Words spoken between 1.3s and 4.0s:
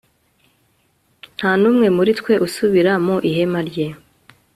nta n'umwe muri twe usubira mu ihema rye